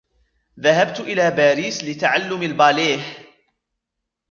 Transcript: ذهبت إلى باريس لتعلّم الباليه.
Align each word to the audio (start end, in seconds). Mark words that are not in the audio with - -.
ذهبت 0.59 0.99
إلى 0.99 1.31
باريس 1.31 1.83
لتعلّم 1.83 2.43
الباليه. 2.43 3.03